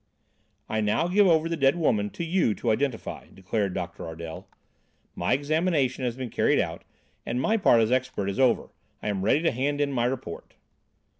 "I 0.67 0.81
now 0.81 1.07
give 1.07 1.27
over 1.27 1.47
the 1.47 1.55
dead 1.55 1.75
woman 1.75 2.09
to 2.09 2.23
you 2.25 2.55
to 2.55 2.71
identify," 2.71 3.27
declared 3.31 3.75
Doctor 3.75 4.03
Ardel. 4.07 4.47
"My 5.13 5.33
examination 5.33 6.05
has 6.05 6.15
been 6.15 6.31
carried 6.31 6.59
out 6.59 6.83
and 7.23 7.39
my 7.39 7.55
part 7.55 7.81
as 7.81 7.91
expert 7.91 8.27
is 8.27 8.39
over 8.39 8.69
I 9.03 9.09
am 9.09 9.21
ready 9.23 9.43
to 9.43 9.51
hand 9.51 9.79
in 9.79 9.91
my 9.91 10.05
report." 10.05 10.55